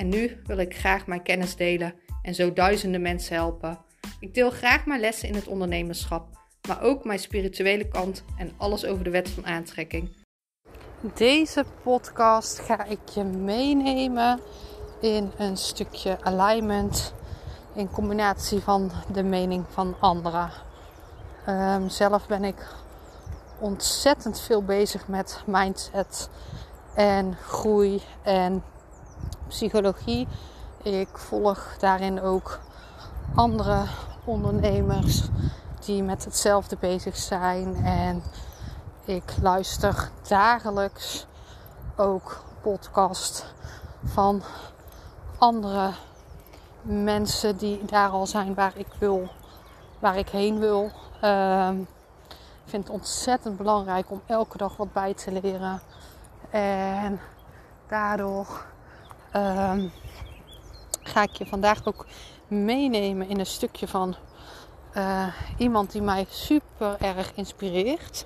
en 0.00 0.08
nu 0.08 0.40
wil 0.46 0.58
ik 0.58 0.76
graag 0.76 1.06
mijn 1.06 1.22
kennis 1.22 1.56
delen 1.56 1.94
en 2.22 2.34
zo 2.34 2.52
duizenden 2.52 3.02
mensen 3.02 3.34
helpen. 3.34 3.78
Ik 4.20 4.34
deel 4.34 4.50
graag 4.50 4.86
mijn 4.86 5.00
lessen 5.00 5.28
in 5.28 5.34
het 5.34 5.46
ondernemerschap, 5.46 6.28
maar 6.68 6.82
ook 6.82 7.04
mijn 7.04 7.18
spirituele 7.18 7.88
kant 7.88 8.24
en 8.38 8.52
alles 8.56 8.84
over 8.84 9.04
de 9.04 9.10
wet 9.10 9.30
van 9.30 9.46
aantrekking. 9.46 10.16
Deze 11.14 11.64
podcast 11.82 12.58
ga 12.58 12.84
ik 12.84 13.08
je 13.14 13.24
meenemen 13.24 14.40
in 15.00 15.30
een 15.38 15.56
stukje 15.56 16.18
alignment 16.20 17.14
in 17.74 17.90
combinatie 17.90 18.60
van 18.60 18.90
de 19.12 19.22
mening 19.22 19.64
van 19.68 19.96
anderen. 20.00 20.50
Um, 21.48 21.88
zelf 21.88 22.26
ben 22.26 22.44
ik 22.44 22.66
ontzettend 23.58 24.40
veel 24.40 24.64
bezig 24.64 25.08
met 25.08 25.42
mindset 25.46 26.30
en 26.94 27.36
groei 27.36 28.02
en 28.22 28.62
psychologie. 29.50 30.28
Ik 30.82 31.18
volg 31.18 31.76
daarin 31.78 32.20
ook 32.20 32.58
andere 33.34 33.84
ondernemers 34.24 35.22
die 35.84 36.02
met 36.02 36.24
hetzelfde 36.24 36.76
bezig 36.80 37.16
zijn. 37.16 37.76
En 37.84 38.22
ik 39.04 39.34
luister 39.42 40.10
dagelijks 40.28 41.26
ook 41.96 42.42
podcast 42.60 43.54
van 44.04 44.42
andere 45.38 45.90
mensen 46.82 47.56
die 47.56 47.84
daar 47.84 48.08
al 48.08 48.26
zijn 48.26 48.54
waar 48.54 48.72
ik 48.76 48.88
wil, 48.98 49.28
waar 49.98 50.16
ik 50.16 50.28
heen 50.28 50.58
wil. 50.58 50.90
Um, 51.24 51.80
ik 52.64 52.76
vind 52.76 52.84
het 52.84 52.92
ontzettend 52.92 53.56
belangrijk 53.56 54.10
om 54.10 54.22
elke 54.26 54.56
dag 54.56 54.76
wat 54.76 54.92
bij 54.92 55.14
te 55.14 55.32
leren. 55.32 55.80
En 56.50 57.20
daardoor 57.88 58.64
um, 59.36 59.92
ga 61.02 61.22
ik 61.22 61.32
je 61.32 61.46
vandaag 61.46 61.86
ook 61.86 62.06
meenemen 62.48 63.28
in 63.28 63.38
een 63.38 63.46
stukje 63.46 63.88
van 63.88 64.16
uh, 64.96 65.26
iemand 65.56 65.92
die 65.92 66.02
mij 66.02 66.26
super 66.28 66.96
erg 67.00 67.32
inspireert. 67.34 68.24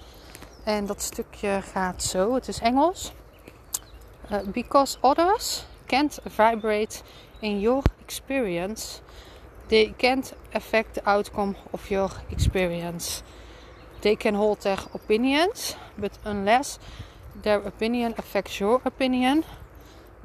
En 0.65 0.87
dat 0.87 1.03
stukje 1.03 1.61
gaat 1.73 2.03
zo, 2.03 2.35
het 2.35 2.49
is 2.49 2.59
Engels. 2.59 3.13
Uh, 4.33 4.39
because 4.53 4.97
others 5.01 5.65
can't 5.87 6.19
vibrate 6.25 7.03
in 7.41 7.61
your 7.61 7.83
experience, 8.05 9.01
they 9.67 9.95
can't 9.97 10.33
affect 10.53 10.95
the 10.95 11.05
outcome 11.05 11.55
of 11.71 11.89
your 11.89 12.11
experience. 12.29 13.23
They 13.99 14.17
can 14.17 14.35
hold 14.35 14.61
their 14.61 14.79
opinions, 14.93 15.77
but 15.95 16.19
unless 16.23 16.79
their 17.41 17.67
opinion 17.67 18.13
affects 18.17 18.59
your 18.59 18.81
opinion, 18.85 19.45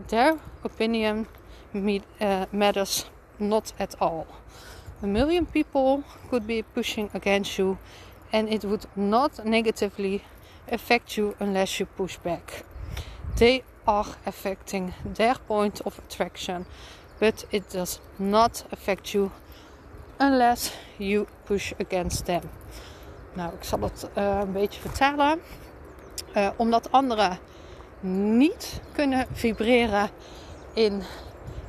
their 0.08 0.38
opinion 0.64 1.28
uh, 1.74 2.46
matters 2.52 3.06
not 3.38 3.74
at 3.80 3.96
all. 4.02 4.28
A 5.02 5.08
million 5.08 5.46
people 5.46 6.04
could 6.30 6.46
be 6.46 6.62
pushing 6.62 7.10
against 7.14 7.58
you, 7.58 7.78
and 8.34 8.50
it 8.50 8.64
would 8.66 8.86
not 8.96 9.46
negatively 9.46 10.24
affect 10.72 11.18
you 11.18 11.36
unless 11.40 11.80
you 11.80 11.86
push 11.86 12.18
back. 12.18 12.66
They 13.38 13.64
are 13.86 14.06
affecting 14.26 14.94
their 15.16 15.36
point 15.48 15.82
of 15.86 15.98
attraction, 16.00 16.66
but 17.20 17.46
it 17.52 17.70
does 17.70 18.00
not 18.18 18.64
affect 18.72 19.14
you 19.14 19.32
unless 20.20 20.72
you 20.98 21.28
push 21.46 21.74
against 21.80 22.26
them. 22.26 22.42
Nou, 23.34 23.54
ik 23.54 23.64
zal 23.64 23.80
het 23.82 24.10
uh, 24.18 24.40
een 24.40 24.52
beetje 24.52 24.82
vertalen. 24.82 25.42
Uh, 26.36 26.50
omdat 26.56 26.92
anderen 26.92 27.40
niet 28.00 28.82
kunnen 28.94 29.28
vibreren 29.32 30.10
in 30.80 31.02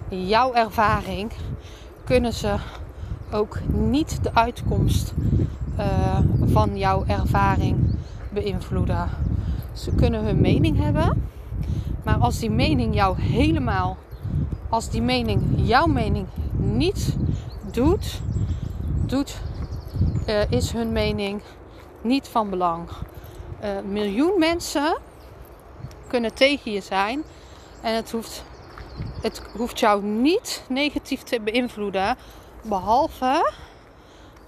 jouw 0.08 0.52
ervaring, 0.52 1.32
kunnen 2.04 2.32
ze 2.32 2.56
ook 3.32 3.58
niet 3.66 4.22
de 4.22 4.34
uitkomst 4.34 5.12
uh, 5.78 6.18
van 6.44 6.78
jouw 6.78 7.04
ervaring 7.06 7.94
beïnvloeden. 8.32 9.08
Ze 9.72 9.94
kunnen 9.94 10.24
hun 10.24 10.40
mening 10.40 10.78
hebben, 10.78 11.28
maar 12.04 12.16
als 12.18 12.38
die 12.38 12.50
mening 12.50 12.94
jou 12.94 13.20
helemaal, 13.20 13.96
als 14.68 14.90
die 14.90 15.02
mening 15.02 15.42
jouw 15.54 15.86
mening 15.86 16.26
niet 16.56 17.16
doet, 17.72 18.20
doet 19.06 19.40
uh, 20.26 20.50
is 20.50 20.72
hun 20.72 20.92
mening 20.92 21.42
niet 22.02 22.28
van 22.28 22.50
belang. 22.50 22.88
Uh, 22.88 23.68
miljoen 23.90 24.38
mensen 24.38 24.96
kunnen 26.06 26.34
tegen 26.34 26.72
je 26.72 26.80
zijn. 26.80 27.22
En 27.80 27.94
het 27.94 28.10
hoeft, 28.10 28.44
het 29.22 29.42
hoeft 29.56 29.80
jou 29.80 30.04
niet 30.04 30.62
negatief 30.68 31.22
te 31.22 31.40
beïnvloeden. 31.40 32.16
Behalve 32.62 33.52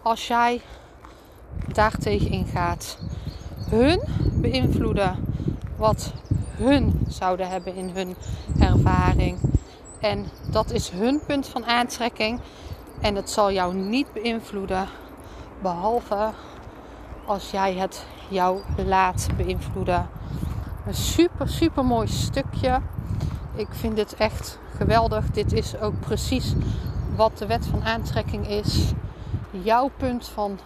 als 0.03 0.27
jij 0.27 0.61
daar 1.73 1.97
tegen 1.99 2.31
ingaat. 2.31 2.99
Hun 3.71 4.01
beïnvloeden 4.33 5.25
wat 5.77 6.13
hun 6.57 7.07
zouden 7.09 7.49
hebben 7.49 7.75
in 7.75 7.91
hun 7.95 8.17
ervaring. 8.61 9.39
En 10.01 10.27
dat 10.51 10.71
is 10.71 10.89
hun 10.89 11.21
punt 11.27 11.49
van 11.49 11.67
aantrekking. 11.67 12.41
En 13.01 13.15
het 13.15 13.31
zal 13.31 13.53
jou 13.53 13.75
niet 13.75 14.13
beïnvloeden. 14.13 14.89
Behalve 15.63 16.31
als 17.27 17.51
jij 17.51 17.75
het 17.75 18.07
jou 18.29 18.61
laat 18.87 19.29
beïnvloeden. 19.37 20.09
Een 20.87 20.95
super, 20.95 21.49
super 21.49 21.85
mooi 21.85 22.09
stukje. 22.09 22.81
Ik 23.55 23.69
vind 23.71 23.97
dit 23.97 24.15
echt 24.15 24.59
geweldig. 24.77 25.31
Dit 25.31 25.53
is 25.53 25.79
ook 25.81 26.01
precies 26.01 26.55
wat 27.17 27.39
de 27.39 27.47
wet 27.47 27.67
van 27.67 27.85
aantrekking 27.85 28.49
is. 28.49 28.93
Jouw 29.51 29.91
punt 29.97 30.29
van 30.29 30.59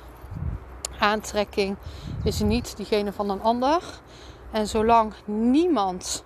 aantrekking 0.98 1.76
is 2.22 2.40
niet 2.40 2.76
diegene 2.76 3.12
van 3.12 3.30
een 3.30 3.42
ander. 3.42 3.82
En 4.50 4.66
zolang 4.66 5.12
niemand 5.24 6.24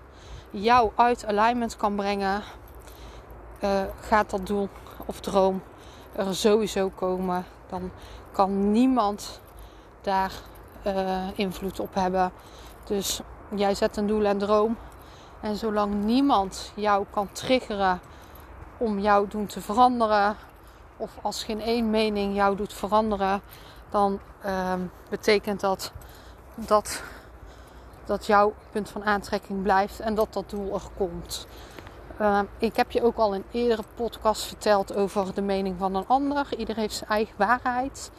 jou 0.50 0.90
uit 0.94 1.26
alignment 1.26 1.76
kan 1.76 1.94
brengen, 1.94 2.42
uh, 3.64 3.80
gaat 4.00 4.30
dat 4.30 4.46
doel 4.46 4.68
of 5.06 5.20
droom 5.20 5.62
er 6.12 6.34
sowieso 6.34 6.90
komen. 6.94 7.44
Dan 7.68 7.90
kan 8.32 8.72
niemand 8.72 9.40
daar 10.00 10.32
uh, 10.86 11.18
invloed 11.34 11.80
op 11.80 11.94
hebben. 11.94 12.32
Dus 12.84 13.20
jij 13.54 13.74
zet 13.74 13.96
een 13.96 14.06
doel 14.06 14.24
en 14.24 14.38
droom. 14.38 14.76
En 15.40 15.56
zolang 15.56 16.04
niemand 16.04 16.72
jou 16.74 17.04
kan 17.10 17.28
triggeren 17.32 18.00
om 18.76 18.98
jouw 18.98 19.26
doen 19.26 19.46
te 19.46 19.60
veranderen, 19.60 20.36
of 20.96 21.10
als 21.22 21.44
geen 21.44 21.60
één 21.60 21.90
mening 21.90 22.34
jou 22.34 22.56
doet 22.56 22.72
veranderen, 22.72 23.40
dan 23.90 24.20
uh, 24.46 24.72
betekent 25.08 25.60
dat 25.60 25.92
dat, 26.54 27.02
dat 28.04 28.26
jouw 28.26 28.54
punt 28.70 28.90
van 28.90 29.04
aantrekking 29.04 29.62
blijft 29.62 30.00
en 30.00 30.14
dat 30.14 30.32
dat 30.32 30.50
doel 30.50 30.74
er 30.74 30.88
komt. 30.96 31.46
Uh, 32.20 32.40
ik 32.58 32.76
heb 32.76 32.90
je 32.90 33.02
ook 33.02 33.16
al 33.16 33.34
in 33.34 33.44
eerdere 33.50 33.84
podcast 33.94 34.42
verteld 34.42 34.94
over 34.94 35.34
de 35.34 35.42
mening 35.42 35.76
van 35.78 35.94
een 35.94 36.06
ander. 36.06 36.46
Iedereen 36.56 36.82
heeft 36.82 36.94
zijn 36.94 37.10
eigen 37.10 37.34
waarheid. 37.36 38.10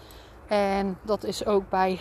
En 0.48 0.98
dat 1.01 1.24
is 1.24 1.46
ook 1.46 1.69
bij 1.69 2.00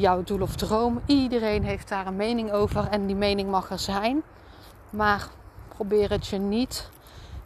jouw 0.00 0.22
doel 0.22 0.40
of 0.40 0.56
droom. 0.56 1.00
Iedereen 1.06 1.64
heeft 1.64 1.88
daar 1.88 2.06
een 2.06 2.16
mening 2.16 2.52
over 2.52 2.88
en 2.88 3.06
die 3.06 3.16
mening 3.16 3.50
mag 3.50 3.70
er 3.70 3.78
zijn. 3.78 4.22
Maar 4.90 5.28
probeer 5.68 6.10
het 6.10 6.26
je 6.26 6.38
niet 6.38 6.88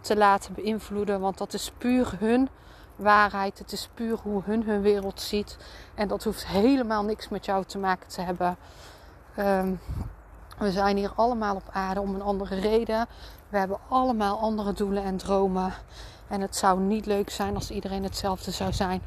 te 0.01 0.17
laten 0.17 0.55
beïnvloeden, 0.55 1.21
want 1.21 1.39
dat 1.39 1.53
is 1.55 1.73
puur 1.79 2.13
hun 2.19 2.49
waarheid. 2.97 3.59
Het 3.59 3.73
is 3.73 3.89
puur 3.95 4.19
hoe 4.23 4.43
hun 4.45 4.63
hun 4.63 4.81
wereld 4.81 5.21
ziet. 5.21 5.57
En 5.95 6.09
dat 6.09 6.25
hoeft 6.25 6.47
helemaal 6.47 7.05
niks 7.05 7.29
met 7.29 7.45
jou 7.45 7.65
te 7.65 7.79
maken 7.79 8.09
te 8.09 8.21
hebben. 8.21 8.57
Ehm, 9.35 9.75
we 10.59 10.73
zijn 10.73 10.97
hier 10.97 11.13
allemaal 11.15 11.55
op 11.55 11.69
aarde 11.73 12.01
om 12.01 12.15
een 12.15 12.23
andere 12.23 12.61
reden. 12.61 13.07
We 13.49 13.59
hebben 13.59 13.79
allemaal 13.89 14.39
andere 14.39 14.73
doelen 14.73 15.03
en 15.03 15.17
dromen. 15.17 15.73
En 16.29 16.41
het 16.41 16.57
zou 16.57 16.81
niet 16.81 17.07
leuk 17.07 17.31
zijn 17.31 17.55
als 17.55 17.71
iedereen 17.71 18.03
hetzelfde 18.03 18.51
zou 18.51 18.73
zijn. 18.73 19.03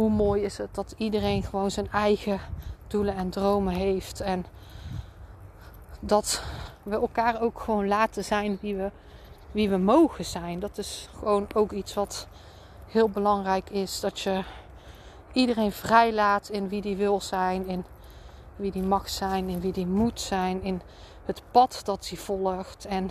Hoe 0.00 0.10
mooi 0.10 0.42
is 0.42 0.58
het 0.58 0.74
dat 0.74 0.94
iedereen 0.96 1.42
gewoon 1.42 1.70
zijn 1.70 1.90
eigen 1.90 2.40
doelen 2.86 3.14
en 3.14 3.30
dromen 3.30 3.74
heeft. 3.74 4.20
En 4.20 4.46
dat 6.00 6.42
we 6.82 6.94
elkaar 6.94 7.40
ook 7.40 7.60
gewoon 7.60 7.88
laten 7.88 8.24
zijn 8.24 8.58
wie 8.60 8.76
we 8.76 8.90
wie 9.50 9.68
we 9.68 9.76
mogen 9.76 10.24
zijn. 10.24 10.60
Dat 10.60 10.78
is 10.78 11.08
gewoon 11.18 11.46
ook 11.54 11.72
iets 11.72 11.94
wat 11.94 12.26
heel 12.86 13.08
belangrijk 13.08 13.70
is. 13.70 14.00
Dat 14.00 14.20
je 14.20 14.44
iedereen 15.32 15.72
vrijlaat 15.72 16.48
in 16.48 16.68
wie 16.68 16.80
die 16.82 16.96
wil 16.96 17.20
zijn, 17.20 17.66
in 17.66 17.84
wie 18.56 18.70
die 18.70 18.82
mag 18.82 19.08
zijn, 19.08 19.48
in 19.48 19.60
wie 19.60 19.72
die 19.72 19.86
moet 19.86 20.20
zijn, 20.20 20.62
in 20.62 20.80
het 21.24 21.42
pad 21.50 21.80
dat 21.84 22.08
hij 22.08 22.18
volgt. 22.18 22.84
En 22.84 23.10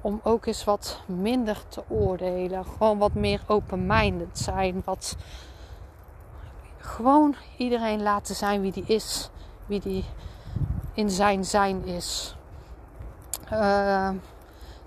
om 0.00 0.20
ook 0.22 0.46
eens 0.46 0.64
wat 0.64 1.00
minder 1.06 1.62
te 1.68 1.82
oordelen. 1.88 2.64
Gewoon 2.64 2.98
wat 2.98 3.14
meer 3.14 3.40
open-minded 3.46 4.38
zijn. 4.38 4.82
Wat 4.84 5.16
gewoon 6.86 7.34
iedereen 7.56 8.02
laten 8.02 8.34
zijn 8.34 8.60
wie 8.60 8.72
die 8.72 8.84
is. 8.86 9.30
Wie 9.66 9.80
die 9.80 10.04
in 10.94 11.10
zijn 11.10 11.44
zijn 11.44 11.84
is. 11.84 12.36
Uh, 13.52 14.10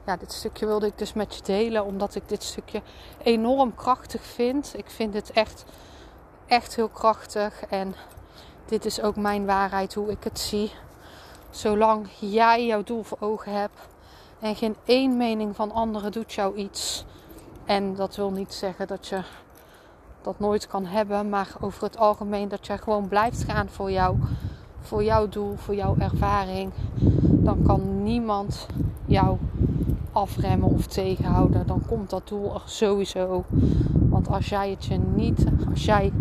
ja, 0.06 0.18
dit 0.20 0.34
stukje 0.34 0.66
wilde 0.66 0.86
ik 0.86 0.98
dus 0.98 1.14
met 1.14 1.36
je 1.36 1.42
delen. 1.44 1.86
Omdat 1.86 2.16
ik 2.16 2.24
dit 2.30 2.44
stukje 2.44 2.82
enorm 3.24 3.76
krachtig 3.76 4.22
vind. 4.22 4.74
Ik 4.78 4.90
vind 4.90 5.14
het 5.14 5.32
echt, 5.32 5.66
echt 6.48 6.76
heel 6.76 6.90
krachtig. 6.90 7.64
En 7.64 7.96
dit 8.66 8.86
is 8.86 9.02
ook 9.02 9.16
mijn 9.16 9.46
waarheid 9.46 9.94
hoe 9.94 10.12
ik 10.12 10.24
het 10.24 10.40
zie. 10.40 10.72
Zolang 11.50 12.08
jij 12.20 12.66
jouw 12.66 12.84
doel 12.84 13.04
voor 13.04 13.18
ogen 13.20 13.54
hebt 13.54 13.80
en 14.40 14.56
geen 14.56 14.76
één 14.86 15.18
mening 15.18 15.56
van 15.56 15.72
anderen 15.72 16.12
doet 16.12 16.34
jou 16.34 16.56
iets. 16.56 17.06
En 17.66 17.96
dat 17.96 18.16
wil 18.16 18.32
niet 18.32 18.54
zeggen 18.54 18.88
dat 18.88 19.08
je 19.08 19.22
dat 20.22 20.40
nooit 20.40 20.68
kan 20.68 20.86
hebben, 20.86 21.30
maar 21.30 21.56
over 21.60 21.84
het 21.84 21.98
algemeen 21.98 22.48
dat 22.48 22.68
jij 22.68 22.78
gewoon 22.78 23.08
blijft 23.08 23.44
gaan 23.44 23.70
voor 23.70 23.92
jou, 23.92 24.18
voor 24.82 25.04
jouw 25.04 25.28
doel, 25.28 25.56
voor 25.56 25.76
jouw 25.76 25.96
ervaring. 25.98 26.72
Dan 27.22 27.62
kan 27.64 28.04
niemand 28.04 28.68
jou 29.06 29.38
afremmen 30.12 30.70
of 30.70 30.88
tegenhouden. 30.88 31.68
Dan 31.68 31.82
komt 31.88 32.10
dat 32.10 32.28
doel 32.28 32.54
er 32.54 32.62
sowieso. 32.66 33.44
Want 33.92 34.28
als 34.28 34.50
jij 34.50 34.70
het 34.70 34.86
je 34.86 34.98
niet, 34.98 35.46
als 35.70 35.86
jij 35.86 36.12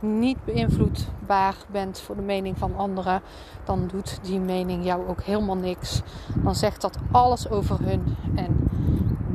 niet 0.00 0.44
beïnvloedbaar 0.44 1.54
bent 1.70 2.00
voor 2.00 2.16
de 2.16 2.22
mening 2.22 2.58
van 2.58 2.76
anderen, 2.76 3.20
dan 3.64 3.86
doet 3.86 4.18
die 4.22 4.40
mening 4.40 4.84
jou 4.84 5.08
ook 5.08 5.22
helemaal 5.22 5.56
niks. 5.56 6.02
Dan 6.34 6.54
zegt 6.54 6.80
dat 6.80 6.98
alles 7.10 7.50
over 7.50 7.78
hun 7.82 8.16
en 8.34 8.68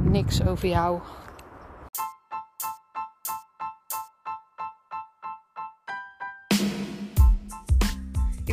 niks 0.03 0.45
over 0.45 0.67
jou. 0.67 0.99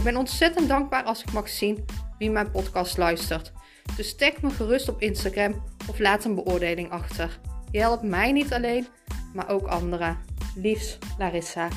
Ben 0.04 0.16
ontzettend 0.16 0.68
dankbaar 0.68 1.02
als 1.02 1.22
ik 1.22 1.32
mag 1.32 1.48
zien 1.48 1.84
wie 2.18 2.30
mijn 2.30 2.50
podcast 2.50 2.96
luistert. 2.96 3.52
Dus 3.96 4.16
tag 4.16 4.42
me 4.42 4.50
gerust 4.50 4.88
op 4.88 5.00
Instagram 5.00 5.62
of 5.88 5.98
laat 5.98 6.24
een 6.24 6.34
beoordeling 6.34 6.90
achter. 6.90 7.38
Je 7.70 7.78
helpt 7.78 8.02
mij 8.02 8.32
niet 8.32 8.52
alleen, 8.52 8.86
maar 9.34 9.48
ook 9.48 9.66
anderen. 9.66 10.18
Liefs, 10.54 10.98
Larissa. 11.18 11.68